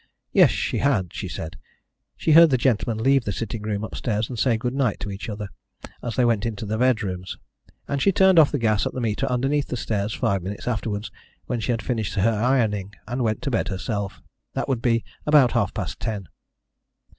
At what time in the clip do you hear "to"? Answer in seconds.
5.01-5.11, 6.41-6.65, 13.43-13.51